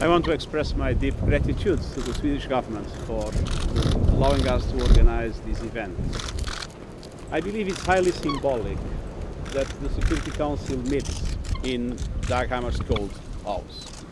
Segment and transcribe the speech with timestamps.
[0.00, 3.32] I want to express my deep gratitude to the Swedish government for
[4.12, 5.98] allowing us to organize this event.
[7.32, 8.78] I believe it's highly symbolic
[9.54, 11.96] that the Security Council meets in
[12.28, 13.10] Dag Hammarskjöld
[13.44, 14.04] House.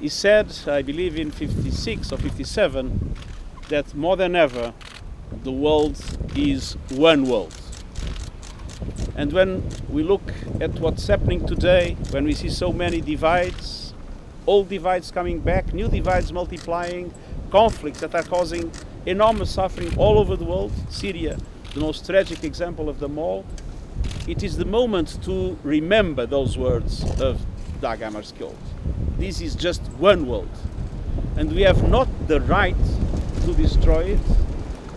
[0.00, 3.16] He said, I believe in 56 or 57,
[3.68, 4.74] that more than ever
[5.42, 6.00] the world
[6.36, 7.52] is one world.
[9.16, 13.91] And when we look at what's happening today, when we see so many divides,
[14.46, 17.12] old divides coming back, new divides multiplying,
[17.50, 18.70] conflicts that are causing
[19.06, 21.38] enormous suffering all over the world, Syria,
[21.74, 23.44] the most tragic example of them all,
[24.28, 27.44] it is the moment to remember those words of
[27.80, 28.54] Dag Hammarskjöld.
[29.18, 30.48] This is just one world.
[31.36, 32.76] And we have not the right
[33.44, 34.20] to destroy it.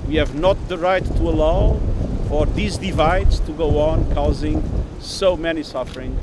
[0.07, 1.79] We have not the right to allow
[2.27, 4.63] for these divides to go on causing
[4.99, 6.17] so many suffering,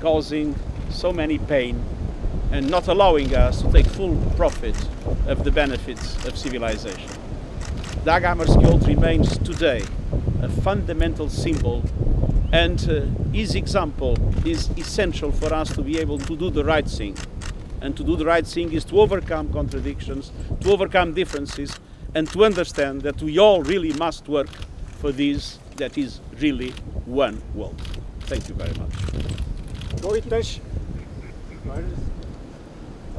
[0.00, 0.54] causing
[0.90, 1.84] so many pain,
[2.50, 4.76] and not allowing us to take full profit
[5.26, 7.10] of the benefits of civilization.
[8.04, 9.82] Dag Hammarskjöld remains today
[10.42, 11.82] a fundamental symbol
[12.52, 16.88] and uh, his example is essential for us to be able to do the right
[16.88, 17.16] thing.
[17.80, 21.78] And to do the right thing is to overcome contradictions, to overcome differences,
[22.14, 24.48] and to understand that we all really must work
[24.98, 26.70] for this that is really
[27.04, 27.80] one world.
[28.20, 28.92] Thank you very much.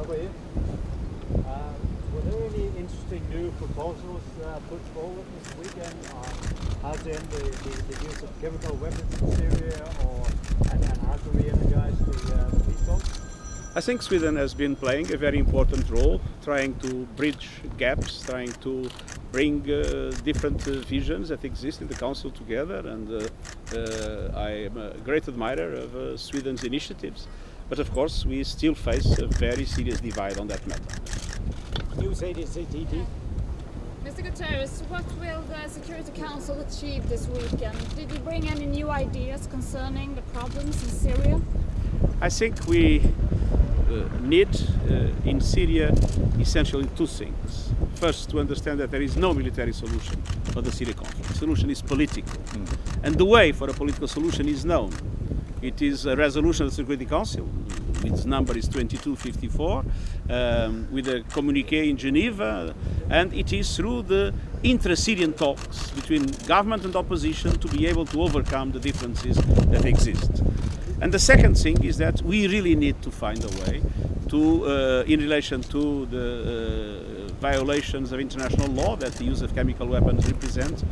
[0.00, 0.30] How about you?
[1.46, 1.72] Uh,
[2.14, 6.26] were there any interesting new proposals uh, put forward this weekend on
[6.82, 10.26] how to end the, the, the use of chemical weapons in Syria or
[10.72, 13.20] and, and how to re-energize the uh, peace talks?
[13.76, 17.48] I think Sweden has been playing a very important role, trying to bridge
[17.78, 18.90] gaps, trying to
[19.30, 22.78] bring uh, different uh, visions that exist in the Council together.
[22.78, 23.28] And uh,
[23.72, 27.28] uh I am a great admirer of uh, Sweden's initiatives.
[27.70, 30.82] But of course, we still face a very serious divide on that matter.
[31.98, 33.06] News 80 CTT.
[34.04, 34.26] Mr.
[34.26, 37.78] Guterres, what will the Security Council achieve this weekend?
[37.94, 41.40] Did you bring any new ideas concerning the problems in Syria?
[42.20, 43.02] I think we
[43.88, 44.48] uh, need
[44.90, 45.94] uh, in Syria
[46.40, 47.72] essentially two things.
[47.94, 50.20] First, to understand that there is no military solution
[50.52, 51.28] for the Syria conflict.
[51.28, 52.32] The solution is political.
[52.32, 52.76] Mm.
[53.04, 54.90] And the way for a political solution is known.
[55.62, 57.46] It is a resolution of the Security Council,
[58.04, 59.84] its number is 2254,
[60.30, 62.74] um, with a communique in Geneva,
[63.10, 64.32] and it is through the
[64.62, 70.30] intra-Syrian talks between government and opposition to be able to overcome the differences that exist.
[71.02, 73.82] And the second thing is that we really need to find a way
[74.28, 79.54] to, uh, in relation to the uh, violations of international law that the use of
[79.54, 80.84] chemical weapons represents,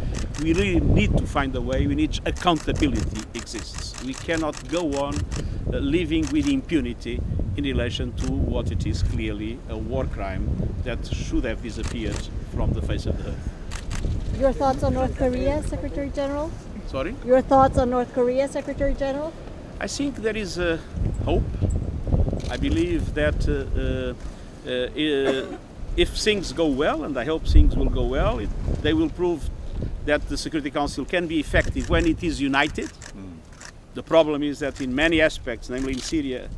[0.42, 4.02] we really need to find a way, we need accountability exists.
[4.02, 5.14] We cannot go on
[5.72, 7.20] uh, living with impunity
[7.56, 10.48] in relation to what it is clearly a war crime
[10.84, 14.40] that should have disappeared from the face of the earth.
[14.40, 16.50] Your thoughts on North Korea, Secretary General?
[16.86, 17.14] Sorry?
[17.26, 19.32] Your thoughts on North Korea, Secretary General?
[19.80, 20.78] I think there is a
[21.24, 21.44] hope.
[22.50, 24.14] I believe that uh,
[24.68, 25.58] uh, uh,
[25.98, 28.48] if things go well, and I hope things will go well, it,
[28.82, 29.50] they will prove
[30.06, 32.86] that the Security Council can be effective when it is united.
[32.86, 33.38] Mm.
[33.94, 36.48] The problem is that in many aspects, namely in Syria,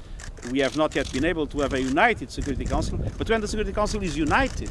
[0.52, 2.98] we have not yet been able to have a united Security Council.
[3.16, 4.70] But when the Security Council is united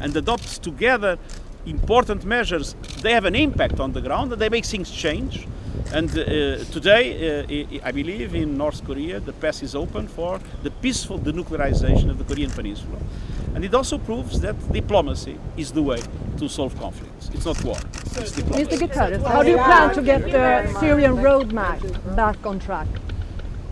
[0.00, 1.18] and adopts together
[1.66, 5.46] important measures, they have an impact on the ground and they make things change.
[5.92, 10.70] And uh, today, uh, I believe in North Korea, the path is open for the
[10.70, 12.98] peaceful denuclearization of the Korean Peninsula.
[13.54, 16.00] And it also proves that diplomacy is the way
[16.38, 17.30] to solve conflicts.
[17.32, 17.78] It's not war.
[18.16, 18.76] It's diplomacy.
[18.76, 18.88] Mr.
[18.88, 21.80] Guterres, how do you plan to get the Syrian roadmap
[22.16, 22.88] back on track?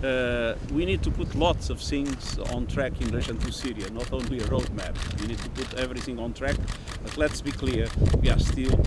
[0.05, 4.13] Uh, we need to put lots of things on track in relation to Syria, not
[4.13, 4.95] only a roadmap.
[5.21, 6.57] We need to put everything on track.
[7.03, 7.87] But let's be clear,
[8.21, 8.79] we are still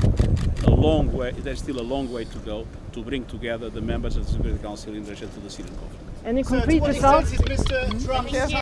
[0.66, 4.16] a long way, there's still a long way to go to bring together the members
[4.16, 6.04] of the Security Council in relation to the Syrian conflict.
[6.24, 7.32] Any concrete results?
[7.32, 8.06] Mr.
[8.06, 8.62] Trump